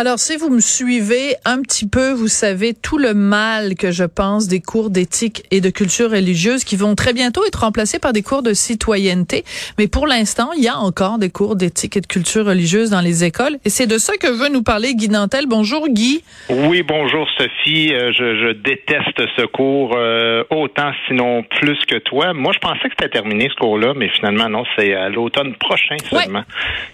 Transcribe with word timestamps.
Alors, 0.00 0.18
si 0.18 0.38
vous 0.38 0.48
me 0.48 0.60
suivez 0.60 1.34
un 1.44 1.60
petit 1.60 1.86
peu, 1.86 2.12
vous 2.12 2.26
savez 2.26 2.72
tout 2.72 2.96
le 2.96 3.12
mal 3.12 3.74
que 3.74 3.90
je 3.90 4.04
pense 4.04 4.48
des 4.48 4.62
cours 4.62 4.88
d'éthique 4.88 5.42
et 5.50 5.60
de 5.60 5.68
culture 5.68 6.10
religieuse 6.10 6.64
qui 6.64 6.76
vont 6.76 6.94
très 6.94 7.12
bientôt 7.12 7.44
être 7.46 7.60
remplacés 7.60 7.98
par 7.98 8.14
des 8.14 8.22
cours 8.22 8.42
de 8.42 8.54
citoyenneté. 8.54 9.44
Mais 9.76 9.88
pour 9.88 10.06
l'instant, 10.06 10.52
il 10.56 10.64
y 10.64 10.68
a 10.68 10.78
encore 10.78 11.18
des 11.18 11.28
cours 11.28 11.54
d'éthique 11.54 11.98
et 11.98 12.00
de 12.00 12.06
culture 12.06 12.46
religieuse 12.46 12.88
dans 12.88 13.02
les 13.02 13.24
écoles. 13.24 13.58
Et 13.66 13.68
c'est 13.68 13.86
de 13.86 13.98
ça 13.98 14.14
que 14.16 14.28
veut 14.28 14.48
nous 14.48 14.62
parler 14.62 14.94
Guy 14.94 15.10
Nantel. 15.10 15.44
Bonjour, 15.46 15.86
Guy. 15.86 16.24
Oui, 16.48 16.82
bonjour 16.82 17.28
Sophie. 17.36 17.92
Euh, 17.92 18.10
je, 18.14 18.36
je 18.40 18.52
déteste 18.52 19.20
ce 19.36 19.44
cours 19.44 19.94
euh, 19.98 20.44
autant, 20.48 20.92
sinon 21.08 21.44
plus 21.60 21.76
que 21.86 21.96
toi. 21.96 22.32
Moi, 22.32 22.54
je 22.54 22.58
pensais 22.58 22.88
que 22.88 22.94
c'était 22.98 23.10
terminé 23.10 23.50
ce 23.50 23.56
cours-là, 23.56 23.92
mais 23.94 24.08
finalement, 24.08 24.48
non, 24.48 24.64
c'est 24.78 24.94
à 24.94 25.10
l'automne 25.10 25.56
prochain 25.56 25.96
seulement 26.08 26.44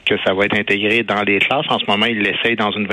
que 0.04 0.16
ça 0.24 0.34
va 0.34 0.46
être 0.46 0.58
intégré 0.58 1.04
dans 1.04 1.22
les 1.22 1.38
classes. 1.38 1.66
En 1.68 1.78
ce 1.78 1.86
moment, 1.86 2.06
ils 2.06 2.18
l'essayent 2.18 2.56
dans 2.56 2.72
une 2.72 2.88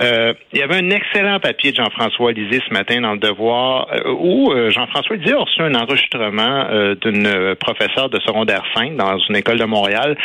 Euh, 0.00 0.34
il 0.52 0.58
y 0.58 0.62
avait 0.62 0.76
un 0.76 0.90
excellent 0.90 1.40
papier 1.40 1.72
de 1.72 1.76
Jean-François 1.76 2.32
Lisée 2.32 2.60
ce 2.66 2.72
matin 2.72 3.00
dans 3.00 3.12
le 3.12 3.18
Devoir 3.18 3.88
euh, 3.92 4.12
où 4.18 4.52
euh, 4.52 4.70
Jean-François 4.70 5.16
Lisée 5.16 5.34
a 5.34 5.38
reçu 5.38 5.62
un 5.62 5.74
enregistrement 5.74 6.66
euh, 6.70 6.94
d'une 6.94 7.54
professeure 7.56 8.08
de 8.08 8.20
secondaire 8.20 8.64
5 8.74 8.96
dans 8.96 9.18
une 9.18 9.36
école 9.36 9.58
de 9.58 9.64
Montréal 9.64 10.16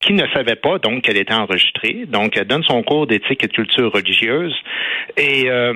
qui 0.00 0.12
ne 0.12 0.26
savait 0.32 0.56
pas 0.56 0.78
donc 0.78 1.02
qu'elle 1.02 1.16
était 1.16 1.34
enregistrée. 1.34 2.06
Donc, 2.06 2.36
elle 2.36 2.46
donne 2.46 2.62
son 2.62 2.82
cours 2.82 3.06
d'éthique 3.06 3.42
et 3.42 3.48
de 3.48 3.52
culture 3.52 3.92
religieuse. 3.92 4.54
Et 5.16 5.50
euh, 5.50 5.74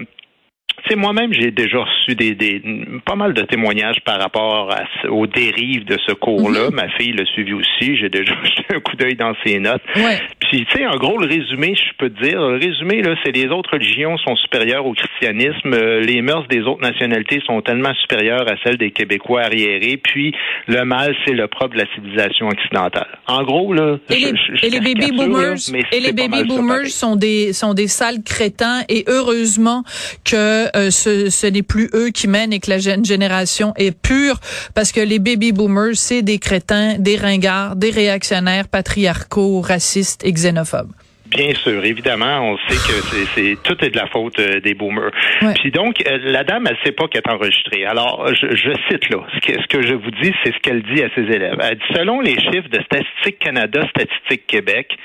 sais, 0.91 0.97
moi-même, 0.97 1.33
j'ai 1.33 1.51
déjà 1.51 1.79
reçu 1.79 2.15
des, 2.15 2.35
des 2.35 2.63
pas 3.05 3.15
mal 3.15 3.35
de 3.35 3.43
témoignages 3.43 4.01
par 4.05 4.19
rapport 4.21 4.71
à, 4.73 5.09
aux 5.11 5.27
dérives 5.27 5.85
de 5.85 5.97
ce 6.07 6.13
cours-là. 6.13 6.71
Ma 6.73 6.89
fille 6.91 7.13
l'a 7.13 7.25
suivi 7.27 7.53
aussi. 7.55 7.97
J'ai 7.97 8.09
déjà 8.09 8.35
jeté 8.45 8.65
un 8.75 8.81
coup 8.81 8.97
d'œil 8.97 9.15
dans 9.17 9.35
ses 9.45 9.59
notes. 9.59 9.83
Ouais. 9.97 10.19
Puis, 10.41 10.67
tu 10.67 10.77
sais, 10.79 10.87
en 10.87 10.97
gros, 10.97 11.19
le 11.19 11.27
résumé, 11.27 11.75
je 11.75 11.97
peux 11.99 12.11
te 12.11 12.23
dire, 12.23 12.39
le 12.41 12.59
résumé, 12.59 13.01
là, 13.03 13.15
c'est 13.25 13.33
les 13.33 13.47
autres 13.47 13.71
religions 13.73 14.19
sont 14.19 14.37
supérieures 14.37 14.85
au 14.87 14.93
christianisme. 14.93 15.73
euh, 15.73 16.01
Les 16.01 16.21
mœurs 16.23 16.47
des 16.49 16.61
autres 16.63 16.83
nationalités 16.83 17.41
sont 17.47 17.61
tellement 17.63 17.95
supérieures 17.95 18.47
à 18.51 18.55
celles 18.65 18.77
des 18.77 18.91
Québécois 18.91 19.43
arriérés. 19.43 19.97
Puis, 19.97 20.35
le 20.67 20.85
mal, 20.85 21.15
c'est 21.27 21.33
le 21.35 21.47
propre 21.49 21.75
de 21.75 21.79
la 21.79 21.87
civilisation 21.95 22.49
occidentale. 22.49 23.07
En 23.27 23.43
gros, 23.45 23.73
là. 23.73 23.97
Et 24.11 24.15
les, 24.17 24.21
je- 24.29 24.35
je- 24.53 24.57
je 24.57 24.67
et 24.67 24.71
les 24.71 24.81
baby 24.81 25.13
boomers, 25.13 25.55
là, 25.73 25.79
et 25.93 26.01
les 26.01 26.13
baby 26.13 26.45
boomers 26.45 26.87
sont 26.87 27.17
des 27.17 27.53
sont 27.53 27.75
des 27.75 27.87
sales 27.89 28.23
crétins 28.25 28.83
et 28.89 29.05
heureusement 29.09 29.85
que 30.25 30.67
euh, 30.77 30.91
ce, 30.91 31.31
ce 31.31 31.47
n'est 31.47 31.63
plus 31.63 31.91
eux 31.95 32.11
qui 32.11 32.29
mènent 32.29 32.53
et 32.53 32.61
que 32.61 32.71
la 32.71 32.79
jeune 32.79 33.05
génération 33.05 33.73
est 33.77 33.93
pure 33.93 34.41
parce 34.75 34.93
que 34.93 35.01
les 35.01 35.19
baby 35.19 35.53
boomers 35.53 35.97
c'est 35.97 36.23
des 36.23 36.39
crétins, 36.39 36.97
des 36.99 37.17
ringards, 37.17 37.77
des 37.77 37.91
réactionnaires 37.91 38.69
patriarcaux, 38.69 39.61
racistes 39.61 40.25
et 40.25 40.33
xénophobes. 40.33 40.93
Bien 41.33 41.55
sûr, 41.55 41.85
évidemment, 41.85 42.53
on 42.53 42.59
sait 42.69 42.77
que 42.77 43.01
c'est, 43.09 43.27
c'est 43.35 43.63
tout 43.63 43.83
est 43.85 43.91
de 43.91 43.97
la 43.97 44.07
faute 44.07 44.39
euh, 44.39 44.61
des 44.61 44.75
boomers. 44.75 45.11
Ouais. 45.41 45.55
Puis 45.55 45.71
donc, 45.71 46.03
euh, 46.07 46.19
la 46.25 46.45
dame, 46.45 46.67
elle 46.69 46.77
sait 46.85 46.93
pas 46.93 47.09
qu'elle 47.09 47.23
est 47.27 47.31
enregistrée. 47.31 47.87
Alors, 47.87 48.29
je, 48.35 48.55
je 48.55 48.71
cite 48.89 49.09
là, 49.11 49.25
ce 49.35 49.41
que, 49.41 49.61
ce 49.61 49.67
que 49.67 49.83
je 49.83 49.95
vous 49.95 50.11
dis, 50.11 50.33
c'est 50.45 50.53
ce 50.53 50.59
qu'elle 50.59 50.83
dit 50.83 51.03
à 51.03 51.09
ses 51.15 51.23
élèves. 51.23 51.57
Elle 51.61 51.77
dit, 51.77 51.95
selon 51.95 52.21
les 52.21 52.39
chiffres 52.39 52.69
de 52.69 52.81
Statistique 52.83 53.39
Canada, 53.39 53.87
Statistique 53.89 54.47
Québec, 54.47 54.97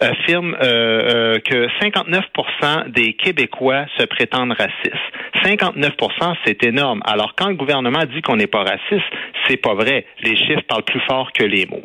affirme 0.00 0.56
euh, 0.60 1.36
euh, 1.36 1.38
que 1.38 1.68
59% 1.80 2.90
des 2.90 3.14
Québécois 3.14 3.86
se 3.98 4.04
prétendent 4.04 4.52
racistes. 4.52 4.96
59% 5.44 6.34
c'est 6.44 6.62
énorme. 6.64 7.00
Alors, 7.04 7.34
quand 7.36 7.48
le 7.48 7.54
gouvernement 7.54 8.04
dit 8.04 8.22
qu'on 8.22 8.36
n'est 8.36 8.46
pas 8.46 8.62
raciste, 8.62 9.10
c'est 9.48 9.56
pas 9.56 9.74
vrai. 9.74 10.04
Les 10.22 10.36
chiffres 10.36 10.62
parlent 10.68 10.84
plus 10.84 11.00
fort 11.00 11.32
que 11.32 11.44
les 11.44 11.66
mots. 11.66 11.82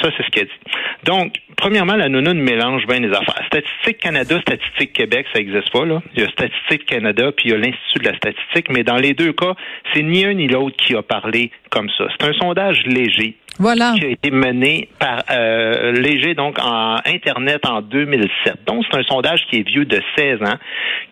Ça, 0.00 0.08
c'est 0.16 0.24
ce 0.24 0.30
qu'elle 0.30 0.46
dit. 0.46 0.72
Donc, 1.04 1.34
premièrement, 1.56 1.96
la 1.96 2.08
nounoune 2.08 2.40
mélange 2.40 2.86
bien 2.86 3.00
les 3.00 3.10
affaires. 3.10 3.42
Statistique 3.46 3.98
Canada, 3.98 4.40
Statistique 4.40 4.92
Québec, 4.92 5.26
ça 5.32 5.40
n'existe 5.40 5.70
pas, 5.70 5.84
là. 5.84 6.02
Il 6.14 6.22
y 6.22 6.26
a 6.26 6.28
Statistique 6.30 6.86
Canada, 6.86 7.32
puis 7.32 7.48
il 7.48 7.52
y 7.52 7.54
a 7.54 7.58
l'Institut 7.58 7.98
de 8.00 8.08
la 8.08 8.16
statistique, 8.16 8.70
mais 8.70 8.82
dans 8.82 8.96
les 8.96 9.12
deux 9.12 9.32
cas, 9.32 9.54
c'est 9.92 10.02
ni 10.02 10.24
un 10.24 10.34
ni 10.34 10.48
l'autre 10.48 10.76
qui 10.76 10.94
a 10.94 11.02
parlé 11.02 11.50
comme 11.70 11.88
ça. 11.96 12.04
C'est 12.18 12.26
un 12.28 12.32
sondage 12.34 12.82
léger 12.86 13.36
Voilà. 13.58 13.92
qui 13.98 14.04
a 14.04 14.08
été 14.08 14.30
mené 14.30 14.88
par 14.98 15.22
euh, 15.30 15.92
Léger, 15.92 16.34
donc 16.34 16.58
en 16.58 16.96
Internet 17.06 17.66
en 17.66 17.80
2007. 17.82 18.64
Donc, 18.66 18.84
c'est 18.90 18.98
un 18.98 19.02
sondage 19.04 19.40
qui 19.48 19.56
est 19.60 19.62
vieux 19.66 19.84
de 19.84 20.00
16 20.16 20.42
ans, 20.42 20.56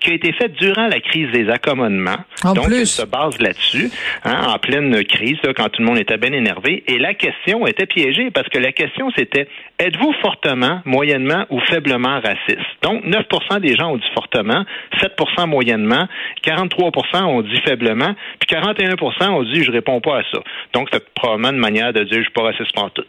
qui 0.00 0.10
a 0.10 0.14
été 0.14 0.32
fait 0.32 0.48
durant 0.48 0.86
la 0.88 1.00
crise 1.00 1.30
des 1.32 1.48
accommodements. 1.50 2.16
En 2.44 2.54
donc, 2.54 2.66
plus. 2.66 2.80
il 2.80 2.86
se 2.86 3.04
base 3.04 3.38
là-dessus, 3.40 3.90
hein, 4.24 4.40
en 4.54 4.58
pleine 4.58 5.04
crise, 5.04 5.36
là, 5.44 5.52
quand 5.54 5.68
tout 5.68 5.82
le 5.82 5.86
monde 5.88 5.98
était 5.98 6.16
bien 6.18 6.32
énervé. 6.32 6.84
Et 6.86 6.98
la 6.98 7.14
question 7.14 7.66
était 7.66 7.86
piégée, 7.86 8.30
parce 8.30 8.48
que 8.48 8.58
la 8.58 8.72
question, 8.72 9.10
c'était, 9.16 9.48
êtes-vous 9.78 10.12
fortement, 10.22 10.80
moyennement 10.84 11.44
ou 11.50 11.60
faiblement 11.60 12.20
raciste? 12.20 12.66
Donc, 12.82 13.04
9% 13.04 13.60
des 13.60 13.76
gens 13.76 13.92
ont 13.92 13.96
dit 13.96 14.10
fortement, 14.14 14.64
7% 15.02 15.46
moyennement, 15.46 16.08
43% 16.44 17.24
ont 17.24 17.42
dit 17.42 17.60
faiblement, 17.66 18.14
puis 18.40 18.48
41% 18.56 19.28
ont 19.30 19.42
dit, 19.42 19.62
je 19.64 19.70
réponds 19.70 20.00
pas 20.00 20.18
à 20.18 20.22
ça. 20.32 20.38
Donc, 20.72 20.88
c'est 20.92 21.08
probablement 21.14 21.50
une 21.50 21.58
manière 21.58 21.92
de 21.92 22.04
dire, 22.04 22.18
je 22.18 22.22
suis 22.22 22.32
pas 22.32 22.42
raciste 22.42 22.74
tout. 22.94 23.04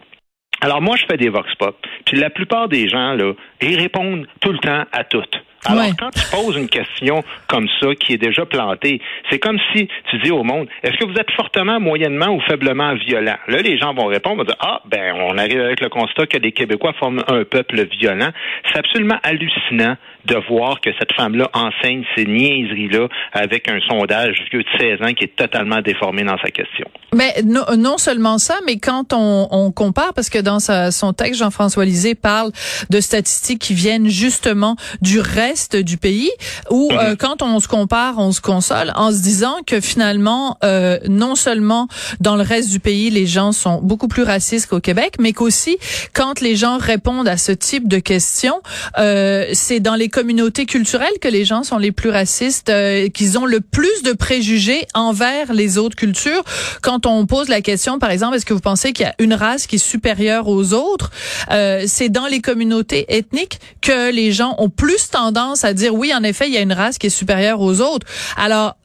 Alors 0.62 0.82
moi, 0.82 0.98
je 0.98 1.06
fais 1.10 1.18
des 1.18 1.30
vox 1.30 1.54
pop. 1.56 1.76
Puis 2.06 2.18
la 2.18 2.30
plupart 2.30 2.68
des 2.68 2.90
gens, 2.90 3.14
là, 3.14 3.34
ils 3.62 3.80
répondent 3.80 4.28
tout 4.42 4.52
le 4.52 4.58
temps 4.60 4.84
à 4.92 5.04
toutes. 5.06 5.42
Alors, 5.66 5.84
Ouais. 5.84 5.92
quand 5.98 6.10
tu 6.12 6.22
poses 6.32 6.56
une 6.56 6.70
question 6.70 7.22
comme 7.48 7.68
ça, 7.82 7.94
qui 7.96 8.14
est 8.14 8.18
déjà 8.18 8.46
plantée, 8.46 9.02
c'est 9.30 9.40
comme 9.40 9.60
si 9.74 9.90
tu 10.10 10.18
dis 10.20 10.32
au 10.32 10.44
monde, 10.44 10.68
est-ce 10.84 10.96
que 10.98 11.04
vous 11.06 11.16
êtes 11.20 11.32
fortement, 11.32 11.80
moyennement 11.82 12.28
ou 12.28 12.40
faiblement 12.42 12.94
violent? 12.96 13.36
Là, 13.48 13.62
les 13.62 13.78
gens 13.78 13.94
vont 13.94 14.06
répondre, 14.06 14.38
vont 14.38 14.44
dire, 14.46 14.56
ah, 14.62 14.82
ben, 14.86 15.16
on 15.16 15.38
arrive 15.38 15.60
avec 15.60 15.82
le 15.82 15.90
constat 15.90 16.28
que 16.28 16.38
les 16.38 16.54
Québécois 16.54 16.94
forment 16.94 17.24
un 17.28 17.44
peuple 17.44 17.86
violent. 18.00 18.30
C'est 18.72 18.80
absolument 18.80 19.18
hallucinant 19.24 19.98
de 20.26 20.36
voir 20.50 20.82
que 20.82 20.90
cette 21.00 21.14
femme-là 21.14 21.50
enseigne 21.54 22.04
ces 22.16 22.26
niaiseries-là 22.26 23.08
avec 23.34 23.70
un 23.70 23.80
sondage 23.90 24.36
vieux 24.52 24.64
de 24.64 24.70
16 24.80 25.02
ans 25.02 25.14
qui 25.14 25.24
est 25.26 25.36
totalement 25.36 25.82
déformé 25.82 26.24
dans 26.24 26.38
sa 26.44 26.52
question. 26.52 26.86
Mais 27.16 27.34
non, 27.46 27.64
non 27.78 27.98
seulement 27.98 28.38
ça, 28.38 28.56
mais 28.66 28.78
quand 28.78 29.14
on, 29.14 29.48
on 29.52 29.72
compare, 29.72 30.14
parce 30.14 30.30
que 30.30 30.40
dans 30.40 30.60
sa- 30.60 30.92
son 30.92 31.14
texte, 31.14 31.40
Jean-François 31.40 31.86
Lisée 31.86 32.16
parle 32.16 32.52
de 32.90 33.00
statistiques 33.00 33.60
qui 33.60 33.74
viennent 33.74 34.08
justement 34.10 34.76
du 35.02 35.20
reste 35.20 35.76
du 35.76 35.98
pays, 35.98 36.32
où 36.70 36.90
euh, 36.92 37.16
quand 37.16 37.42
on 37.42 37.60
se 37.60 37.68
compare, 37.68 38.16
on 38.20 38.32
se 38.32 38.42
console 38.42 38.92
en 38.96 39.12
se 39.12 39.22
disant 39.22 39.58
que 39.66 39.80
finalement, 39.82 40.58
euh, 40.64 41.00
non 41.08 41.36
seulement 41.36 41.88
dans 42.20 42.36
le 42.36 42.44
reste 42.44 42.70
du 42.72 42.80
pays, 42.80 43.10
les 43.10 43.26
gens 43.26 43.52
sont 43.52 43.80
beaucoup 43.82 44.08
plus 44.08 44.24
racistes 44.24 44.70
qu'au 44.70 44.80
Québec, 44.82 45.14
mais 45.20 45.34
qu'aussi 45.34 45.78
quand 46.14 46.42
les 46.42 46.56
gens 46.56 46.78
répondent 46.78 47.28
à 47.28 47.38
ce 47.38 47.52
type 47.52 47.88
de 47.88 47.98
questions, 48.00 48.62
euh, 48.98 49.46
c'est 49.54 49.80
dans 49.80 49.96
les 49.96 50.09
communautés 50.10 50.66
culturelles 50.66 51.20
que 51.22 51.28
les 51.28 51.46
gens 51.46 51.64
sont 51.64 51.78
les 51.78 51.92
plus 51.92 52.10
racistes, 52.10 52.70
euh, 52.70 53.10
qu'ils 53.10 53.38
ont 53.38 53.46
le 53.46 53.62
plus 53.62 54.04
de 54.04 54.14
préjugés 54.14 54.86
envers 54.94 55.54
les 55.54 55.78
autres 55.78 55.96
cultures. 55.96 56.44
Quand 56.82 57.06
on 57.06 57.26
pose 57.26 57.50
la 57.50 57.62
question, 57.62 58.00
par 58.00 58.12
exemple, 58.12 58.36
est-ce 58.36 58.46
que 58.46 58.54
vous 58.54 58.60
pensez 58.60 58.94
qu'il 58.94 59.06
y 59.06 59.10
a 59.10 59.16
une 59.20 59.34
race 59.34 59.68
qui 59.68 59.76
est 59.76 59.80
supérieure 59.80 60.48
aux 60.48 60.74
autres, 60.74 61.12
euh, 61.52 61.84
c'est 61.88 62.10
dans 62.10 62.28
les 62.28 62.42
communautés 62.42 63.06
ethniques 63.10 63.60
que 63.82 64.12
les 64.12 64.32
gens 64.32 64.56
ont 64.58 64.70
plus 64.70 65.10
tendance 65.10 65.64
à 65.64 65.74
dire 65.74 65.94
oui, 65.94 66.14
en 66.14 66.24
effet, 66.24 66.48
il 66.48 66.54
y 66.54 66.58
a 66.58 66.62
une 66.62 66.74
race 66.74 66.98
qui 66.98 67.08
est 67.08 67.12
supérieure 67.12 67.62
aux 67.62 67.82
autres. 67.82 68.06
Alors, 68.38 68.76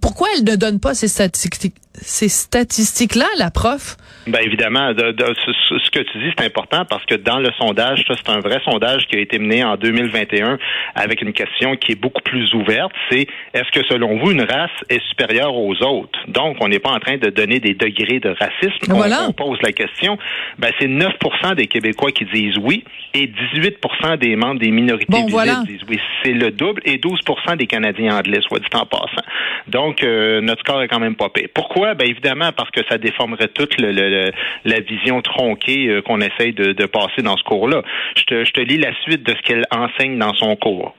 pourquoi 0.00 0.28
elle 0.36 0.44
ne 0.44 0.56
donne 0.56 0.80
pas 0.80 0.94
ces 0.94 1.08
statistiques, 1.08 1.74
ces 2.00 2.28
statistiques-là, 2.28 3.26
la 3.38 3.50
prof? 3.50 3.96
Ben 4.26 4.40
évidemment, 4.42 4.92
de, 4.92 5.12
de- 5.12 5.34
ce, 5.44 5.90
que 5.90 6.00
tu 6.00 6.18
dis, 6.18 6.32
c'est 6.36 6.44
important 6.44 6.84
parce 6.84 7.04
que 7.04 7.14
dans 7.14 7.38
le 7.38 7.50
sondage, 7.58 8.02
ça 8.08 8.14
c'est 8.16 8.32
un 8.32 8.40
vrai 8.40 8.60
sondage 8.64 9.06
qui 9.06 9.16
a 9.16 9.20
été 9.20 9.38
mené 9.38 9.62
en 9.62 9.76
2021 9.76 10.58
avec 10.96 11.22
une 11.22 11.32
question 11.32 11.76
qui 11.76 11.92
est 11.92 12.00
beaucoup 12.00 12.22
plus 12.22 12.52
ouverte. 12.54 12.90
C'est 13.10 13.26
est-ce 13.54 13.70
que 13.70 13.86
selon 13.86 14.18
vous 14.18 14.32
une 14.32 14.42
race 14.42 14.70
est 14.88 15.00
supérieure 15.08 15.54
aux 15.54 15.74
autres? 15.82 16.18
Donc 16.28 16.56
on 16.60 16.68
n'est 16.68 16.80
pas 16.80 16.90
en 16.90 16.98
train 16.98 17.18
de 17.18 17.30
donner 17.30 17.60
des 17.60 17.74
degrés 17.74 18.18
de 18.18 18.30
racisme. 18.30 18.92
Voilà. 18.92 19.26
On, 19.28 19.32
pose 19.32 19.58
la 19.62 19.72
question. 19.72 20.18
Ben 20.58 20.72
c'est 20.80 20.88
9% 20.88 21.54
des 21.54 21.68
Québécois 21.68 22.10
qui 22.10 22.24
disent 22.24 22.58
oui 22.60 22.82
et 23.14 23.30
18% 23.54 24.18
des 24.18 24.34
membres 24.34 24.58
des 24.58 24.70
minorités 24.70 25.06
Bon, 25.08 25.26
voilà. 25.28 25.62
disent 25.66 25.84
oui. 25.88 26.00
C'est 26.24 26.32
le 26.32 26.50
double 26.50 26.82
et 26.84 26.98
12% 26.98 27.56
des 27.56 27.66
Canadiens 27.66 28.16
anglais, 28.16 28.40
soit 28.42 28.58
dit 28.58 28.66
en 28.74 28.86
passant. 28.86 29.22
Donc 29.68 30.02
euh, 30.02 30.40
notre 30.40 30.60
score 30.60 30.82
est 30.82 30.88
quand 30.88 31.00
même 31.00 31.16
pas 31.16 31.28
pire. 31.28 31.48
Pourquoi 31.54 31.85
Ben 31.94 32.08
évidemment 32.08 32.50
parce 32.56 32.70
que 32.70 32.80
ça 32.88 32.98
déformerait 32.98 33.48
toute 33.48 33.80
le, 33.80 33.92
le- 33.92 34.08
le- 34.10 34.32
la 34.64 34.80
vision 34.80 35.22
tronquée 35.22 35.86
euh, 35.88 36.02
qu'on 36.02 36.20
essaye 36.20 36.52
de, 36.52 36.72
de 36.72 36.86
passer 36.86 37.22
dans 37.22 37.36
ce 37.36 37.42
cours-là. 37.44 37.82
Je 38.16 38.24
te, 38.24 38.44
je 38.44 38.52
te 38.52 38.60
lis 38.60 38.78
la 38.78 38.92
suite 39.02 39.22
de 39.24 39.32
ce 39.32 39.42
qu'elle 39.42 39.64
enseigne 39.70 40.18
dans 40.18 40.34
son 40.34 40.56
cours. 40.56 40.94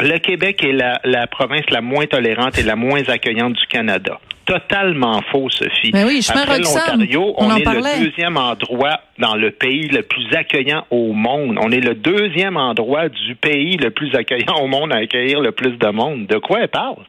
Le 0.00 0.18
Québec 0.18 0.62
est 0.62 0.72
la, 0.72 1.00
la 1.04 1.26
province 1.26 1.68
la 1.70 1.80
moins 1.80 2.06
tolérante 2.06 2.56
et 2.58 2.62
la 2.62 2.76
moins 2.76 3.02
accueillante 3.08 3.54
du 3.54 3.66
Canada. 3.66 4.20
totalement 4.46 5.20
faux, 5.30 5.50
Sophie. 5.50 5.90
Ben 5.90 6.06
oui, 6.06 6.22
chemin 6.22 6.42
Après 6.42 6.58
l'Ontario, 6.58 7.34
on, 7.36 7.50
on 7.50 7.56
est 7.56 7.62
parlait. 7.62 7.98
le 7.98 8.06
deuxième 8.06 8.36
endroit 8.36 9.00
dans 9.18 9.34
le 9.34 9.50
pays 9.50 9.88
le 9.88 10.02
plus 10.02 10.32
accueillant 10.34 10.84
au 10.90 11.12
monde. 11.12 11.58
On 11.60 11.70
est 11.72 11.80
le 11.80 11.94
deuxième 11.94 12.56
endroit 12.56 13.08
du 13.08 13.34
pays 13.34 13.76
le 13.76 13.90
plus 13.90 14.14
accueillant 14.14 14.54
au 14.62 14.66
monde 14.68 14.92
à 14.92 14.98
accueillir 14.98 15.40
le 15.40 15.50
plus 15.52 15.72
de 15.76 15.88
monde. 15.88 16.26
De 16.26 16.38
quoi 16.38 16.60
elle 16.62 16.68
parle? 16.68 17.02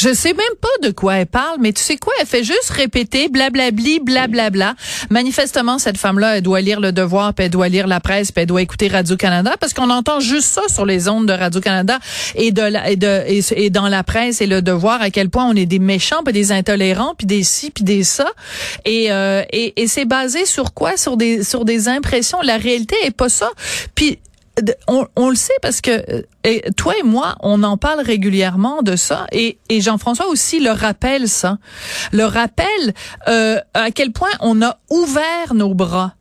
Je 0.00 0.12
sais 0.12 0.32
même 0.32 0.56
pas 0.60 0.88
de 0.88 0.90
quoi 0.90 1.18
elle 1.18 1.26
parle, 1.26 1.58
mais 1.60 1.72
tu 1.72 1.80
sais 1.80 1.96
quoi, 1.96 2.12
elle 2.20 2.26
fait 2.26 2.42
juste 2.42 2.70
répéter 2.70 3.28
blablabli, 3.28 4.00
blablabla. 4.00 4.74
Manifestement, 5.10 5.78
cette 5.78 5.98
femme-là, 5.98 6.38
elle 6.38 6.42
doit 6.42 6.60
lire 6.60 6.80
Le 6.80 6.90
Devoir, 6.90 7.34
puis 7.34 7.44
elle 7.44 7.52
doit 7.52 7.68
lire 7.68 7.86
la 7.86 8.00
presse, 8.00 8.32
puis 8.32 8.42
elle 8.42 8.48
doit 8.48 8.62
écouter 8.62 8.88
Radio-Canada, 8.88 9.54
parce 9.60 9.74
qu'on 9.74 9.90
entend 9.90 10.18
juste 10.18 10.48
ça 10.48 10.62
sur 10.68 10.86
les 10.86 11.08
ondes 11.08 11.28
de 11.28 11.32
Radio-Canada 11.32 12.00
et 12.34 12.50
de 12.50 12.62
la, 12.62 12.90
et 12.90 12.96
de 12.96 13.22
et, 13.28 13.70
dans 13.70 13.86
la 13.86 14.02
presse 14.02 14.40
et 14.40 14.46
Le 14.46 14.60
Devoir, 14.60 15.00
à 15.02 15.10
quel 15.10 15.30
point 15.30 15.44
on 15.44 15.54
est 15.54 15.66
des 15.66 15.78
méchants, 15.78 16.24
puis 16.24 16.32
des 16.32 16.50
intolérants, 16.50 17.14
puis 17.16 17.26
des 17.26 17.44
ci, 17.44 17.70
puis 17.70 17.84
des 17.84 18.02
ça. 18.02 18.26
Et, 18.84 19.12
euh, 19.12 19.44
et, 19.52 19.80
et 19.80 19.86
c'est 19.86 20.06
basé 20.06 20.46
sur 20.46 20.74
quoi? 20.74 20.96
Sur 20.96 21.16
des 21.16 21.44
sur 21.44 21.64
des 21.64 21.86
impressions. 21.88 22.38
La 22.42 22.56
réalité 22.56 22.96
est 23.04 23.16
pas 23.16 23.28
ça. 23.28 23.50
Puis 23.94 24.18
on, 24.88 25.06
on, 25.16 25.30
le 25.30 25.34
sait 25.34 25.52
parce 25.62 25.80
que 25.80 26.24
euh, 26.46 26.58
toi 26.76 26.94
et 26.98 27.02
moi, 27.02 27.36
on 27.40 27.62
en 27.62 27.76
parle 27.76 28.00
régulièrement 28.00 28.82
de 28.82 28.96
ça 28.96 29.26
et, 29.32 29.58
et 29.68 29.80
Jean-François 29.80 30.26
aussi 30.28 30.60
le 30.60 30.70
rappelle 30.70 31.28
ça, 31.28 31.58
le 32.12 32.24
rappelle 32.24 32.94
euh, 33.28 33.58
à 33.74 33.90
quel 33.90 34.12
point 34.12 34.30
on 34.40 34.62
a 34.62 34.78
ouvert 34.90 35.54
nos 35.54 35.74
bras. 35.74 36.14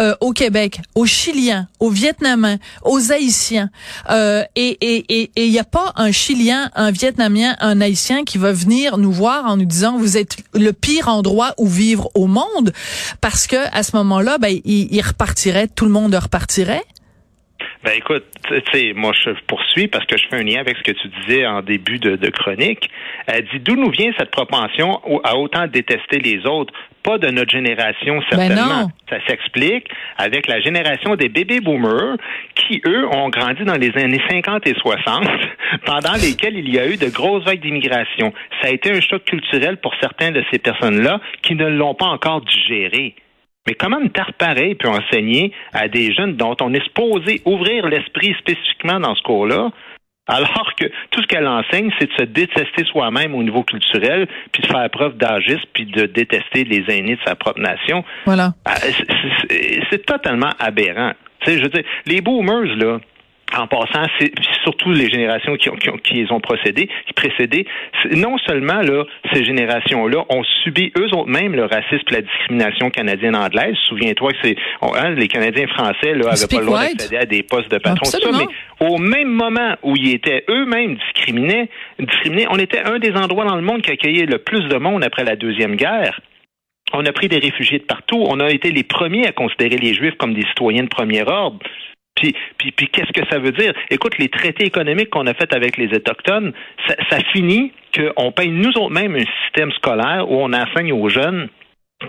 Euh, 0.00 0.14
au 0.20 0.32
Québec, 0.32 0.80
aux 0.94 1.04
Chiliens, 1.04 1.68
aux 1.78 1.90
Vietnamiens, 1.90 2.56
aux 2.82 3.12
Haïtiens. 3.12 3.68
Euh, 4.08 4.42
et 4.56 4.78
il 4.80 5.28
et, 5.36 5.50
n'y 5.50 5.58
a 5.58 5.64
pas 5.64 5.92
un 5.96 6.10
Chilien, 6.10 6.70
un 6.74 6.90
Vietnamien, 6.90 7.56
un 7.60 7.78
Haïtien 7.82 8.24
qui 8.24 8.38
va 8.38 8.52
venir 8.52 8.96
nous 8.96 9.12
voir 9.12 9.44
en 9.44 9.58
nous 9.58 9.66
disant 9.66 9.98
vous 9.98 10.16
êtes 10.16 10.38
le 10.54 10.72
pire 10.72 11.08
endroit 11.08 11.52
où 11.58 11.68
vivre 11.68 12.08
au 12.14 12.26
monde, 12.26 12.72
parce 13.20 13.46
que 13.46 13.56
à 13.70 13.82
ce 13.82 13.94
moment-là, 13.96 14.38
ben, 14.38 14.58
il, 14.64 14.88
il 14.92 15.02
repartirait, 15.02 15.68
tout 15.68 15.84
le 15.84 15.92
monde 15.92 16.14
repartirait. 16.14 16.84
Ben 17.84 17.94
écoute, 17.96 18.24
tu 18.46 18.62
sais, 18.72 18.92
moi 18.94 19.12
je 19.12 19.30
poursuis 19.48 19.88
parce 19.88 20.06
que 20.06 20.16
je 20.16 20.24
fais 20.28 20.36
un 20.36 20.44
lien 20.44 20.60
avec 20.60 20.76
ce 20.76 20.82
que 20.82 20.92
tu 20.92 21.08
disais 21.08 21.44
en 21.46 21.62
début 21.62 21.98
de, 21.98 22.14
de 22.14 22.30
chronique. 22.30 22.88
Elle 23.26 23.44
dit 23.48 23.58
d'où 23.58 23.74
nous 23.74 23.90
vient 23.90 24.12
cette 24.16 24.30
propension 24.30 25.00
à 25.24 25.36
autant 25.36 25.66
détester 25.66 26.20
les 26.20 26.46
autres? 26.46 26.72
Pas 27.02 27.18
de 27.18 27.28
notre 27.28 27.50
génération 27.50 28.22
certainement. 28.30 28.84
Ben 28.84 28.92
Ça 29.10 29.16
s'explique 29.26 29.88
avec 30.16 30.46
la 30.46 30.60
génération 30.60 31.16
des 31.16 31.28
baby 31.28 31.58
boomers 31.58 32.16
qui 32.54 32.80
eux 32.86 33.08
ont 33.08 33.28
grandi 33.30 33.64
dans 33.64 33.76
les 33.76 33.90
années 33.96 34.22
50 34.30 34.64
et 34.68 34.74
60, 34.74 35.26
pendant 35.84 36.12
lesquelles 36.12 36.56
il 36.56 36.72
y 36.72 36.78
a 36.78 36.86
eu 36.86 36.96
de 36.96 37.08
grosses 37.08 37.44
vagues 37.44 37.62
d'immigration. 37.62 38.32
Ça 38.60 38.68
a 38.68 38.70
été 38.70 38.92
un 38.92 39.00
choc 39.00 39.24
culturel 39.24 39.78
pour 39.78 39.92
certains 40.00 40.30
de 40.30 40.44
ces 40.52 40.60
personnes-là 40.60 41.20
qui 41.42 41.56
ne 41.56 41.66
l'ont 41.66 41.94
pas 41.94 42.06
encore 42.06 42.42
digéré. 42.42 43.16
Mais 43.66 43.74
comment 43.74 44.00
une 44.00 44.10
tarte 44.10 44.32
pareille 44.32 44.74
peut 44.74 44.88
enseigner 44.88 45.52
à 45.72 45.88
des 45.88 46.12
jeunes 46.12 46.36
dont 46.36 46.56
on 46.60 46.74
est 46.74 46.82
supposé 46.82 47.42
ouvrir 47.44 47.86
l'esprit 47.86 48.34
spécifiquement 48.38 48.98
dans 48.98 49.14
ce 49.14 49.22
cours-là, 49.22 49.70
alors 50.28 50.74
que 50.76 50.86
tout 51.10 51.20
ce 51.22 51.26
qu'elle 51.26 51.46
enseigne, 51.46 51.90
c'est 51.98 52.06
de 52.06 52.14
se 52.18 52.24
détester 52.24 52.84
soi-même 52.84 53.34
au 53.34 53.42
niveau 53.42 53.62
culturel, 53.62 54.28
puis 54.52 54.62
de 54.62 54.66
faire 54.66 54.88
preuve 54.90 55.16
d'agisme, 55.16 55.64
puis 55.72 55.86
de 55.86 56.06
détester 56.06 56.64
les 56.64 56.84
aînés 56.88 57.16
de 57.16 57.20
sa 57.24 57.34
propre 57.34 57.60
nation? 57.60 58.04
Voilà. 58.24 58.52
Ah, 58.64 58.74
c'est 59.90 60.06
totalement 60.06 60.50
aberrant. 60.58 61.12
Tu 61.40 61.50
sais, 61.50 61.58
je 61.58 61.62
veux 61.64 61.70
dire, 61.70 61.84
les 62.06 62.20
boomers, 62.20 62.76
là, 62.76 62.98
en 63.56 63.66
passant, 63.66 64.06
c'est 64.18 64.32
surtout 64.62 64.92
les 64.92 65.08
générations 65.08 65.56
qui, 65.56 65.68
ont, 65.68 65.76
qui, 65.76 65.90
ont, 65.90 65.98
qui 65.98 66.26
ont 66.30 66.40
procédé, 66.40 66.88
qui 67.06 67.12
précédé, 67.12 67.66
non 68.16 68.38
seulement 68.38 68.80
là, 68.80 69.04
ces 69.32 69.44
générations-là 69.44 70.24
ont 70.28 70.42
subi 70.62 70.92
eux 70.98 71.08
autres 71.14 71.28
mêmes 71.28 71.54
le 71.54 71.64
racisme 71.64 72.04
et 72.10 72.14
la 72.14 72.22
discrimination 72.22 72.90
canadienne-anglaise. 72.90 73.76
Souviens-toi 73.88 74.32
que 74.32 74.38
c'est 74.42 74.56
hein, 74.82 75.10
les 75.10 75.28
Canadiens 75.28 75.66
français 75.68 76.14
là 76.14 76.30
avaient 76.30 76.46
pas 76.46 76.60
le 76.60 76.66
droit 76.66 76.80
d'accéder 76.80 77.16
à 77.16 77.26
des 77.26 77.42
postes 77.42 77.70
de 77.70 77.78
patron, 77.78 78.04
tout 78.04 78.10
ça, 78.10 78.30
mais 78.38 78.46
au 78.86 78.98
même 78.98 79.28
moment 79.28 79.76
où 79.82 79.96
ils 79.96 80.14
étaient 80.14 80.44
eux-mêmes 80.48 80.96
discriminés, 80.96 81.68
discriminés, 81.98 82.46
on 82.50 82.58
était 82.58 82.80
un 82.80 82.98
des 82.98 83.12
endroits 83.12 83.44
dans 83.44 83.56
le 83.56 83.62
monde 83.62 83.82
qui 83.82 83.90
accueillait 83.90 84.26
le 84.26 84.38
plus 84.38 84.68
de 84.68 84.76
monde 84.76 85.04
après 85.04 85.24
la 85.24 85.36
deuxième 85.36 85.76
guerre. 85.76 86.20
On 86.94 87.06
a 87.06 87.12
pris 87.12 87.28
des 87.28 87.38
réfugiés 87.38 87.78
de 87.78 87.84
partout. 87.84 88.22
On 88.28 88.38
a 88.40 88.50
été 88.50 88.70
les 88.70 88.82
premiers 88.82 89.26
à 89.26 89.32
considérer 89.32 89.76
les 89.76 89.94
Juifs 89.94 90.14
comme 90.18 90.34
des 90.34 90.44
citoyens 90.48 90.82
de 90.82 90.88
premier 90.88 91.22
ordre. 91.22 91.58
Puis, 92.14 92.34
qu'est-ce 92.92 93.12
que 93.12 93.26
ça 93.30 93.38
veut 93.38 93.52
dire? 93.52 93.72
Écoute, 93.90 94.18
les 94.18 94.28
traités 94.28 94.64
économiques 94.64 95.10
qu'on 95.10 95.26
a 95.26 95.34
faits 95.34 95.54
avec 95.54 95.76
les 95.76 95.92
Autochtones, 95.94 96.52
ça, 96.86 97.18
finit 97.32 97.72
qu'on 97.94 98.32
paye 98.32 98.50
nous 98.50 98.70
autres 98.70 98.92
mêmes 98.92 99.16
un 99.16 99.24
système 99.44 99.72
scolaire 99.72 100.30
où 100.30 100.36
on 100.36 100.52
enseigne 100.52 100.92
aux 100.92 101.08
jeunes 101.08 101.48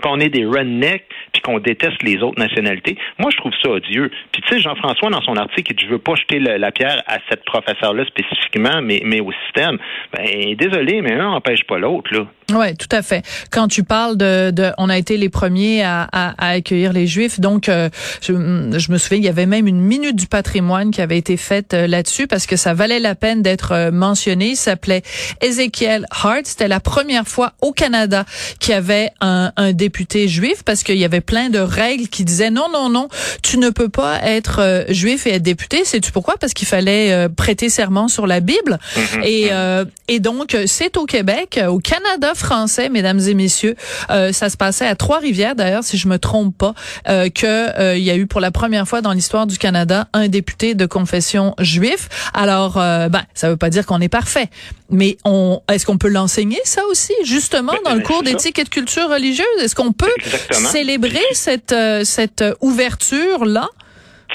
qu'on 0.02 0.18
est 0.18 0.28
des 0.28 0.44
rednecks 0.44 1.06
puis 1.32 1.40
qu'on 1.42 1.58
déteste 1.58 2.02
les 2.02 2.22
autres 2.22 2.40
nationalités. 2.40 2.96
Moi, 3.18 3.30
je 3.30 3.36
trouve 3.36 3.52
ça 3.62 3.70
odieux. 3.70 4.10
Puis 4.32 4.42
tu 4.42 4.54
sais, 4.54 4.60
Jean-François, 4.60 5.10
dans 5.10 5.22
son 5.22 5.36
article, 5.36 5.72
il 5.72 5.76
dit, 5.76 5.84
je 5.84 5.90
veux 5.90 5.98
pas 5.98 6.14
jeter 6.16 6.38
la 6.40 6.72
pierre 6.72 7.02
à 7.06 7.18
cette 7.28 7.44
professeure-là 7.44 8.04
spécifiquement, 8.06 8.82
mais, 8.82 9.02
mais 9.04 9.20
au 9.20 9.30
système. 9.46 9.78
Ben, 10.12 10.54
désolé, 10.56 11.00
mais 11.00 11.12
un 11.12 11.30
n'empêche 11.30 11.64
pas 11.64 11.78
l'autre, 11.78 12.12
là. 12.12 12.26
Oui, 12.52 12.76
tout 12.76 12.88
à 12.90 13.02
fait. 13.02 13.24
Quand 13.50 13.68
tu 13.68 13.84
parles 13.84 14.16
de, 14.16 14.50
de 14.50 14.70
on 14.76 14.90
a 14.90 14.98
été 14.98 15.16
les 15.16 15.28
premiers 15.28 15.82
à, 15.82 16.06
à, 16.12 16.34
à 16.38 16.48
accueillir 16.50 16.92
les 16.92 17.06
Juifs, 17.06 17.40
donc 17.40 17.68
euh, 17.68 17.88
je, 18.20 18.32
je, 18.32 18.92
me 18.92 18.98
souviens, 18.98 19.18
il 19.18 19.24
y 19.24 19.28
avait 19.28 19.46
même 19.46 19.66
une 19.66 19.80
minute 19.80 20.16
du 20.16 20.26
patrimoine 20.26 20.90
qui 20.90 21.00
avait 21.00 21.16
été 21.16 21.36
faite 21.36 21.72
euh, 21.72 21.86
là-dessus 21.86 22.26
parce 22.26 22.46
que 22.46 22.56
ça 22.56 22.74
valait 22.74 23.00
la 23.00 23.14
peine 23.14 23.42
d'être 23.42 23.72
euh, 23.72 23.90
mentionné. 23.90 24.50
Il 24.50 24.56
s'appelait 24.56 25.02
Ezekiel 25.40 26.06
Hart. 26.10 26.42
C'était 26.44 26.68
la 26.68 26.80
première 26.80 27.26
fois 27.26 27.54
au 27.62 27.72
Canada 27.72 28.24
qu'il 28.58 28.72
y 28.72 28.76
avait 28.76 29.10
un, 29.20 29.52
un 29.56 29.72
député 29.72 30.28
juif 30.28 30.62
parce 30.64 30.82
qu'il 30.82 30.98
y 30.98 31.04
avait 31.04 31.22
plein 31.22 31.48
de 31.48 31.58
règles 31.58 32.08
qui 32.08 32.24
disaient 32.24 32.50
non, 32.50 32.66
non, 32.72 32.90
non, 32.90 33.08
tu 33.42 33.58
ne 33.58 33.70
peux 33.70 33.88
pas 33.88 34.20
être 34.22 34.84
juif 34.90 35.26
et 35.26 35.34
être 35.34 35.42
député. 35.42 35.84
Sais-tu 35.84 36.12
pourquoi? 36.12 36.36
Parce 36.36 36.52
qu'il 36.52 36.68
fallait 36.68 37.28
prêter 37.30 37.68
serment 37.68 38.08
sur 38.08 38.26
la 38.26 38.40
Bible. 38.40 38.78
Mm-hmm. 38.96 39.24
Et, 39.24 39.48
euh, 39.50 39.84
et 40.08 40.20
donc, 40.20 40.56
c'est 40.66 40.96
au 40.96 41.06
Québec, 41.06 41.60
au 41.66 41.78
Canada 41.78 42.33
français, 42.34 42.88
mesdames 42.88 43.20
et 43.20 43.34
messieurs. 43.34 43.74
ça 44.08 44.50
se 44.50 44.56
passait 44.56 44.86
à 44.86 44.94
Trois-Rivières, 44.94 45.54
d'ailleurs, 45.54 45.84
si 45.84 45.96
je 45.96 46.08
me 46.08 46.18
trompe 46.18 46.56
pas, 46.56 46.74
que 47.06 47.96
il 47.96 48.02
y 48.02 48.10
a 48.10 48.16
eu 48.16 48.26
pour 48.26 48.40
la 48.40 48.50
première 48.50 48.86
fois 48.86 49.00
dans 49.00 49.12
l'histoire 49.12 49.46
du 49.46 49.58
Canada 49.58 50.08
un 50.12 50.28
député 50.28 50.74
de 50.74 50.86
confession 50.86 51.54
juif. 51.58 52.08
Alors, 52.34 52.74
ben, 52.74 53.22
ça 53.34 53.48
veut 53.48 53.56
pas 53.56 53.70
dire 53.70 53.86
qu'on 53.86 54.00
est 54.00 54.08
parfait, 54.08 54.48
mais 54.90 55.16
on, 55.24 55.60
est-ce 55.70 55.86
qu'on 55.86 55.98
peut 55.98 56.08
l'enseigner 56.08 56.60
ça 56.64 56.82
aussi, 56.90 57.14
justement, 57.24 57.72
Ben, 57.72 57.78
dans 57.84 57.94
le 57.94 57.98
ben, 58.00 58.06
cours 58.06 58.22
d'éthique 58.22 58.58
et 58.58 58.64
de 58.64 58.68
culture 58.68 59.08
religieuse? 59.08 59.46
Est-ce 59.60 59.74
qu'on 59.74 59.92
peut 59.92 60.06
Exactement. 60.18 60.68
célébrer 60.68 61.22
cette 61.32 61.72
euh, 61.72 62.04
cette 62.04 62.44
ouverture 62.60 63.44
là 63.44 63.68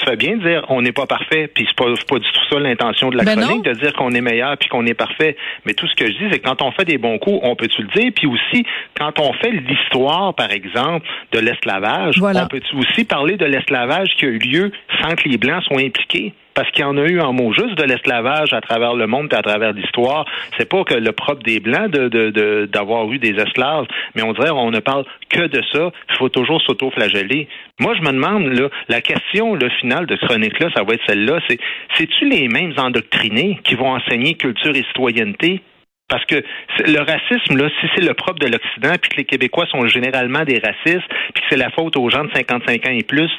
tu 0.00 0.06
fais 0.06 0.16
bien 0.16 0.36
de 0.36 0.42
dire 0.42 0.64
on 0.68 0.82
n'est 0.82 0.92
pas 0.92 1.06
parfait, 1.06 1.48
puis 1.54 1.66
c'est 1.68 1.76
pas, 1.76 1.84
pas 2.08 2.18
du 2.18 2.26
tout 2.32 2.40
ça 2.50 2.58
l'intention 2.58 3.10
de 3.10 3.16
la 3.16 3.24
Ben 3.24 3.36
chronique, 3.40 3.64
non. 3.66 3.72
de 3.72 3.78
dire 3.78 3.92
qu'on 3.92 4.10
est 4.12 4.20
meilleur 4.20 4.56
puis 4.58 4.68
qu'on 4.68 4.84
est 4.86 4.94
parfait. 4.94 5.36
Mais 5.66 5.74
tout 5.74 5.86
ce 5.86 5.94
que 5.94 6.06
je 6.06 6.12
dis, 6.12 6.24
c'est 6.30 6.38
que 6.40 6.48
quand 6.48 6.62
on 6.62 6.72
fait 6.72 6.84
des 6.84 6.98
bons 6.98 7.18
coups, 7.18 7.38
on 7.42 7.54
peut-tu 7.54 7.82
le 7.82 7.88
dire, 7.88 8.10
puis 8.14 8.26
aussi 8.26 8.64
quand 8.98 9.18
on 9.20 9.32
fait 9.34 9.50
l'histoire, 9.52 10.34
par 10.34 10.50
exemple, 10.50 11.06
de 11.32 11.38
l'esclavage, 11.38 12.18
Voilà. 12.18 12.44
on 12.44 12.48
peut 12.48 12.60
aussi 12.76 13.04
parler 13.04 13.36
de 13.36 13.44
l'esclavage 13.44 14.08
qui 14.16 14.24
a 14.24 14.28
eu 14.28 14.38
lieu 14.38 14.72
sans 15.00 15.14
que 15.14 15.28
les 15.28 15.38
blancs 15.38 15.62
soient 15.64 15.80
impliqués. 15.80 16.32
Parce 16.54 16.70
qu'il 16.70 16.82
y 16.82 16.84
en 16.84 16.96
a 16.96 17.06
eu 17.06 17.20
en 17.20 17.32
mot 17.32 17.52
juste 17.52 17.76
de 17.76 17.84
l'esclavage 17.84 18.52
à 18.52 18.60
travers 18.60 18.94
le 18.94 19.06
monde 19.06 19.32
et 19.32 19.36
à 19.36 19.42
travers 19.42 19.72
l'histoire. 19.72 20.24
C'est 20.58 20.68
pas 20.68 20.84
que 20.84 20.94
le 20.94 21.12
propre 21.12 21.42
des 21.42 21.60
blancs 21.60 21.90
d'avoir 21.90 23.10
eu 23.12 23.18
des 23.18 23.34
esclaves, 23.40 23.86
mais 24.14 24.22
on 24.22 24.32
dirait 24.32 24.50
on 24.50 24.70
ne 24.70 24.80
parle 24.80 25.04
que 25.28 25.46
de 25.46 25.62
ça. 25.72 25.90
Il 26.10 26.16
faut 26.16 26.28
toujours 26.28 26.60
s'auto-flageller. 26.62 27.48
Moi, 27.78 27.94
je 27.94 28.02
me 28.02 28.12
demande 28.12 28.46
là, 28.46 28.68
la 28.88 29.00
question 29.00 29.54
le 29.54 29.68
finale 29.80 30.06
de 30.06 30.16
chronique-là, 30.16 30.68
ça 30.74 30.82
va 30.82 30.94
être 30.94 31.02
celle-là. 31.06 31.40
C'est, 31.48 31.58
c'est-tu 31.96 32.28
les 32.28 32.48
mêmes 32.48 32.74
endoctrinés 32.76 33.60
qui 33.64 33.74
vont 33.74 33.92
enseigner 33.94 34.34
culture 34.34 34.74
et 34.74 34.82
citoyenneté? 34.84 35.62
Parce 36.08 36.24
que 36.24 36.42
le 36.86 36.98
racisme, 36.98 37.56
là, 37.56 37.68
si 37.80 37.86
c'est 37.94 38.04
le 38.04 38.14
propre 38.14 38.40
de 38.40 38.48
l'Occident, 38.48 38.94
puis 39.00 39.10
que 39.10 39.16
les 39.18 39.24
Québécois 39.24 39.66
sont 39.70 39.86
généralement 39.86 40.42
des 40.42 40.58
racistes, 40.58 41.08
puis 41.32 41.42
que 41.42 41.48
c'est 41.48 41.56
la 41.56 41.70
faute 41.70 41.96
aux 41.96 42.10
gens 42.10 42.24
de 42.24 42.32
55 42.34 42.86
ans 42.86 42.90
et 42.90 43.04
plus, 43.04 43.30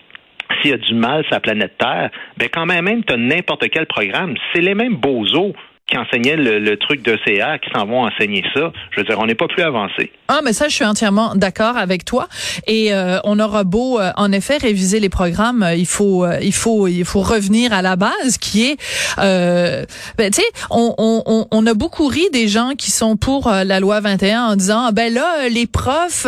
s'il 0.61 0.71
y 0.71 0.73
a 0.73 0.77
du 0.77 0.93
mal 0.93 1.23
sur 1.23 1.33
la 1.33 1.39
planète 1.39 1.77
Terre, 1.77 2.09
ben 2.37 2.49
quand 2.51 2.65
même, 2.65 2.85
même 2.85 3.03
tu 3.03 3.13
as 3.13 3.17
n'importe 3.17 3.69
quel 3.69 3.85
programme. 3.85 4.35
C'est 4.53 4.61
les 4.61 4.75
mêmes 4.75 4.95
bozos 4.95 5.53
qui 5.91 5.97
enseignaient 5.97 6.37
le, 6.37 6.59
le 6.59 6.77
truc 6.77 7.01
d'ECA 7.03 7.59
qui 7.59 7.69
s'en 7.75 7.85
vont 7.85 8.03
enseigner 8.05 8.43
ça. 8.53 8.71
Je 8.91 8.99
veux 9.01 9.03
dire, 9.03 9.19
on 9.19 9.25
n'est 9.25 9.35
pas 9.35 9.47
plus 9.47 9.61
avancé. 9.61 10.11
Ah, 10.29 10.39
mais 10.43 10.53
ça, 10.53 10.69
je 10.69 10.75
suis 10.75 10.85
entièrement 10.85 11.35
d'accord 11.35 11.75
avec 11.75 12.05
toi. 12.05 12.27
Et 12.65 12.93
euh, 12.93 13.19
on 13.25 13.37
aura 13.39 13.65
beau, 13.65 13.99
euh, 13.99 14.11
en 14.15 14.31
effet, 14.31 14.57
réviser 14.57 14.99
les 15.01 15.09
programmes, 15.09 15.63
euh, 15.63 15.75
il 15.75 15.85
faut, 15.85 16.23
euh, 16.23 16.37
il 16.41 16.53
faut, 16.53 16.87
il 16.87 17.03
faut 17.03 17.21
revenir 17.21 17.73
à 17.73 17.81
la 17.81 17.97
base, 17.97 18.37
qui 18.39 18.63
est, 18.67 18.77
euh, 19.19 19.83
ben, 20.17 20.31
tu 20.31 20.39
sais, 20.41 20.47
on, 20.69 20.95
on, 20.97 21.47
on- 21.51 21.65
a 21.67 21.73
beaucoup 21.73 22.07
ri 22.07 22.23
des 22.33 22.47
gens 22.47 22.71
qui 22.77 22.89
sont 22.91 23.17
pour 23.17 23.49
la 23.49 23.79
loi 23.79 23.99
21 23.99 24.45
en 24.45 24.55
disant, 24.55 24.85
ah, 24.87 24.91
ben 24.91 25.13
là, 25.13 25.47
les 25.49 25.67
profs, 25.67 26.23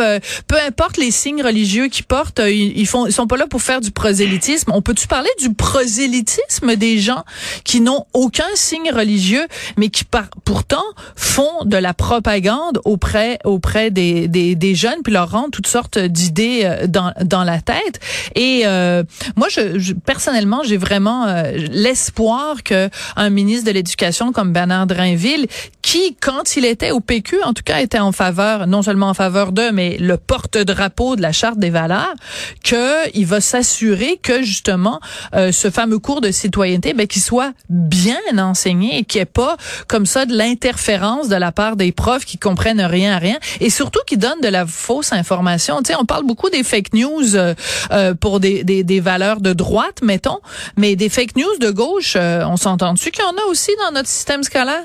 peu 0.46 0.56
importe 0.66 0.96
les 0.98 1.10
signes 1.10 1.42
religieux 1.42 1.88
qu'ils 1.88 2.04
portent, 2.04 2.40
ils, 2.44 2.78
ils 2.78 2.86
font, 2.86 3.06
ils 3.06 3.12
sont 3.12 3.26
pas 3.26 3.36
là 3.36 3.46
pour 3.48 3.62
faire 3.62 3.80
du 3.80 3.90
prosélytisme. 3.90 4.70
On 4.72 4.82
peut-tu 4.82 5.06
parler 5.08 5.30
du 5.40 5.52
prosélytisme 5.54 6.76
des 6.76 6.98
gens 6.98 7.24
qui 7.64 7.80
n'ont 7.80 8.04
aucun 8.12 8.44
signe 8.54 8.90
religieux? 8.92 9.46
Mais 9.76 9.88
qui 9.88 10.04
par, 10.04 10.24
pourtant 10.44 10.84
font 11.16 11.64
de 11.64 11.76
la 11.76 11.94
propagande 11.94 12.80
auprès 12.84 13.38
auprès 13.44 13.90
des, 13.90 14.28
des, 14.28 14.54
des 14.54 14.74
jeunes, 14.74 15.02
puis 15.02 15.12
leur 15.12 15.30
rendent 15.30 15.50
toutes 15.50 15.66
sortes 15.66 15.98
d'idées 15.98 16.62
euh, 16.64 16.86
dans, 16.86 17.12
dans 17.22 17.44
la 17.44 17.60
tête. 17.60 18.00
Et 18.34 18.62
euh, 18.64 19.02
moi, 19.36 19.48
je, 19.50 19.92
personnellement, 19.92 20.62
j'ai 20.64 20.76
vraiment 20.76 21.26
euh, 21.26 21.52
l'espoir 21.70 22.62
que 22.62 22.88
un 23.16 23.30
ministre 23.30 23.66
de 23.66 23.72
l'Éducation 23.72 24.32
comme 24.32 24.52
Bernard 24.52 24.86
Drainville, 24.86 25.46
qui, 25.84 26.16
quand 26.20 26.56
il 26.56 26.64
était 26.64 26.90
au 26.90 27.00
PQ, 27.00 27.42
en 27.44 27.52
tout 27.52 27.62
cas, 27.62 27.80
était 27.80 27.98
en 27.98 28.12
faveur, 28.12 28.66
non 28.66 28.82
seulement 28.82 29.10
en 29.10 29.14
faveur 29.14 29.52
d'eux, 29.52 29.70
mais 29.70 29.96
le 29.98 30.16
porte-drapeau 30.16 31.14
de 31.14 31.22
la 31.22 31.32
Charte 31.32 31.58
des 31.58 31.70
valeurs, 31.70 32.14
qu'il 32.62 33.26
va 33.26 33.40
s'assurer 33.40 34.18
que, 34.22 34.42
justement, 34.42 35.00
ce 35.34 35.70
fameux 35.70 35.98
cours 35.98 36.20
de 36.20 36.30
citoyenneté, 36.30 36.94
ben, 36.94 37.06
qu'il 37.06 37.22
soit 37.22 37.52
bien 37.68 38.16
enseigné 38.38 38.98
et 38.98 39.04
qu'il 39.04 39.18
n'y 39.18 39.22
ait 39.22 39.26
pas, 39.26 39.56
comme 39.86 40.06
ça, 40.06 40.26
de 40.26 40.34
l'interférence 40.34 41.28
de 41.28 41.36
la 41.36 41.52
part 41.52 41.76
des 41.76 41.92
profs 41.92 42.24
qui 42.24 42.38
comprennent 42.38 42.80
rien 42.80 43.14
à 43.14 43.18
rien 43.18 43.38
et 43.60 43.70
surtout 43.70 44.00
qui 44.06 44.16
donnent 44.16 44.40
de 44.40 44.48
la 44.48 44.66
fausse 44.66 45.12
information. 45.12 45.78
Tu 45.82 45.92
sais, 45.92 45.98
on 45.98 46.04
parle 46.04 46.24
beaucoup 46.24 46.50
des 46.50 46.62
fake 46.62 46.92
news 46.94 47.36
euh, 47.36 47.54
euh, 47.92 48.14
pour 48.14 48.40
des, 48.40 48.64
des, 48.64 48.84
des, 48.84 49.00
valeurs 49.00 49.40
de 49.40 49.52
droite, 49.52 50.00
mettons, 50.02 50.38
mais 50.76 50.96
des 50.96 51.08
fake 51.08 51.36
news 51.36 51.58
de 51.60 51.70
gauche, 51.70 52.14
euh, 52.16 52.44
on 52.46 52.56
s'entend-tu 52.56 53.10
qu'il 53.10 53.24
y 53.24 53.26
en 53.26 53.36
a 53.36 53.50
aussi 53.50 53.72
dans 53.84 53.92
notre 53.92 54.08
système 54.08 54.42
scolaire? 54.42 54.84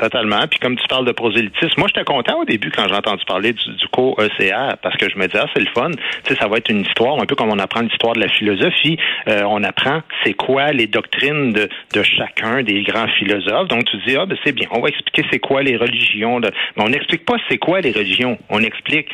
Totalement. 0.00 0.46
Puis 0.48 0.58
comme 0.58 0.78
tu 0.78 0.86
parles 0.88 1.04
de 1.04 1.12
prosélytisme, 1.12 1.74
moi 1.76 1.86
j'étais 1.88 2.04
content 2.04 2.40
au 2.40 2.46
début 2.46 2.70
quand 2.70 2.88
j'ai 2.88 2.94
entendu 2.94 3.22
parler 3.26 3.52
du, 3.52 3.70
du 3.74 3.86
cours 3.88 4.18
ECR 4.18 4.78
parce 4.82 4.96
que 4.96 5.10
je 5.10 5.18
me 5.18 5.26
disais 5.26 5.42
ah, 5.42 5.46
c'est 5.54 5.60
le 5.60 5.70
fun. 5.74 5.90
Tu 5.90 6.32
sais, 6.32 6.40
ça 6.40 6.48
va 6.48 6.56
être 6.56 6.70
une 6.70 6.80
histoire 6.80 7.20
un 7.20 7.26
peu 7.26 7.34
comme 7.34 7.50
on 7.50 7.58
apprend 7.58 7.82
l'histoire 7.82 8.14
de 8.14 8.20
la 8.20 8.28
philosophie. 8.28 8.96
Euh, 9.28 9.42
on 9.46 9.62
apprend 9.62 10.00
c'est 10.24 10.32
quoi 10.32 10.72
les 10.72 10.86
doctrines 10.86 11.52
de, 11.52 11.68
de 11.92 12.02
chacun 12.02 12.62
des 12.62 12.82
grands 12.82 13.08
philosophes. 13.18 13.68
Donc 13.68 13.84
tu 13.84 13.98
dis 14.06 14.16
ah 14.16 14.24
ben 14.24 14.38
c'est 14.42 14.52
bien, 14.52 14.68
on 14.70 14.80
va 14.80 14.88
expliquer 14.88 15.22
c'est 15.30 15.38
quoi 15.38 15.62
les 15.62 15.76
religions. 15.76 16.40
De... 16.40 16.50
Mais 16.76 16.82
on 16.82 16.88
n'explique 16.88 17.26
pas 17.26 17.36
c'est 17.50 17.58
quoi 17.58 17.82
les 17.82 17.92
religions. 17.92 18.38
On 18.48 18.62
explique 18.62 19.08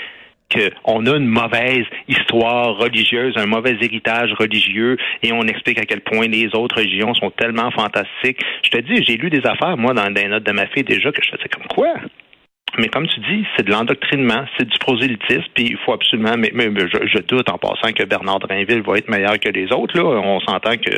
qu'on 0.52 1.06
a 1.06 1.16
une 1.16 1.26
mauvaise 1.26 1.84
histoire 2.08 2.76
religieuse, 2.76 3.34
un 3.36 3.46
mauvais 3.46 3.76
héritage 3.80 4.32
religieux, 4.38 4.96
et 5.22 5.32
on 5.32 5.42
explique 5.42 5.78
à 5.78 5.84
quel 5.84 6.00
point 6.00 6.28
les 6.28 6.54
autres 6.54 6.76
religions 6.76 7.14
sont 7.14 7.30
tellement 7.30 7.70
fantastiques. 7.70 8.40
Je 8.62 8.70
te 8.70 8.78
dis, 8.78 9.04
j'ai 9.04 9.16
lu 9.16 9.30
des 9.30 9.44
affaires, 9.46 9.76
moi, 9.76 9.92
dans 9.92 10.10
des 10.10 10.28
notes 10.28 10.44
de 10.44 10.52
ma 10.52 10.66
fille 10.68 10.84
déjà, 10.84 11.10
que 11.10 11.22
je 11.22 11.30
faisais 11.30 11.48
comme 11.48 11.66
quoi? 11.66 11.94
Mais 12.78 12.88
comme 12.88 13.06
tu 13.06 13.21
dis, 13.21 13.45
c'est 13.56 13.64
de 13.64 13.71
l'endoctrinement, 13.71 14.45
c'est 14.59 14.68
du 14.68 14.78
prosélytisme, 14.78 15.45
puis 15.54 15.68
il 15.71 15.76
faut 15.85 15.92
absolument, 15.92 16.35
mais, 16.37 16.50
mais, 16.54 16.71
je, 16.76 17.18
doute 17.26 17.49
en 17.50 17.59
passant 17.59 17.92
que 17.92 18.04
Bernard 18.04 18.40
Drinville 18.40 18.83
va 18.83 18.99
être 18.99 19.09
meilleur 19.09 19.38
que 19.38 19.49
les 19.49 19.73
autres. 19.73 19.97
Là. 19.97 20.04
On 20.04 20.40
s'entend 20.40 20.76
que 20.76 20.90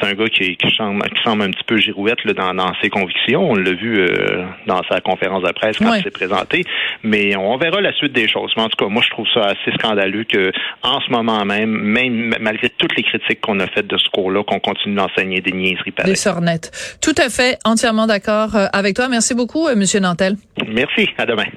c'est 0.00 0.06
un 0.06 0.14
gars 0.14 0.28
qui, 0.28 0.56
qui, 0.56 0.74
semble, 0.74 1.02
qui 1.02 1.22
semble 1.22 1.42
un 1.42 1.50
petit 1.50 1.64
peu 1.64 1.76
girouette 1.76 2.24
là, 2.24 2.32
dans, 2.32 2.54
dans 2.54 2.72
ses 2.82 2.90
convictions. 2.90 3.50
On 3.50 3.54
l'a 3.54 3.72
vu 3.72 4.00
euh, 4.00 4.44
dans 4.66 4.80
sa 4.90 5.00
conférence 5.00 5.42
de 5.42 5.52
presse 5.52 5.78
quand 5.78 5.94
il 5.94 6.02
s'est 6.02 6.10
présenté. 6.10 6.64
Mais 7.02 7.36
on 7.36 7.56
verra 7.58 7.80
la 7.80 7.92
suite 7.92 8.12
des 8.12 8.28
choses. 8.28 8.52
Mais 8.56 8.62
en 8.62 8.68
tout 8.68 8.84
cas, 8.84 8.90
moi, 8.90 9.02
je 9.04 9.10
trouve 9.10 9.26
ça 9.32 9.42
assez 9.42 9.76
scandaleux 9.78 10.24
que 10.24 10.50
en 10.82 11.00
ce 11.00 11.10
moment 11.10 11.44
même, 11.44 11.70
même 11.70 12.34
malgré 12.40 12.68
toutes 12.70 12.96
les 12.96 13.02
critiques 13.02 13.40
qu'on 13.40 13.60
a 13.60 13.66
faites 13.66 13.86
de 13.86 13.96
ce 13.98 14.08
cours-là, 14.10 14.42
qu'on 14.44 14.60
continue 14.60 14.94
d'enseigner 14.94 15.40
des 15.40 15.52
niaiseries 15.52 15.90
pareilles. 15.90 16.12
Des 16.12 16.18
sornettes. 16.18 16.98
Tout 17.02 17.14
à 17.18 17.28
fait, 17.28 17.58
entièrement 17.64 18.06
d'accord 18.06 18.56
euh, 18.56 18.66
avec 18.72 18.96
toi. 18.96 19.08
Merci 19.08 19.34
beaucoup, 19.34 19.66
euh, 19.66 19.76
Monsieur 19.76 20.00
Nantel. 20.00 20.36
Merci. 20.66 21.08
À 21.18 21.26
demain. 21.26 21.50